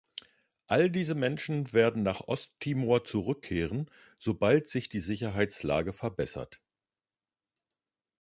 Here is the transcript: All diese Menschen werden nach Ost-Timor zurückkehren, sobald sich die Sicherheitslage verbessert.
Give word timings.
All 0.65 0.89
diese 0.89 1.13
Menschen 1.13 1.73
werden 1.73 2.01
nach 2.01 2.21
Ost-Timor 2.21 3.03
zurückkehren, 3.05 3.85
sobald 4.17 4.67
sich 4.67 4.89
die 4.89 4.99
Sicherheitslage 4.99 5.93
verbessert. 5.93 6.59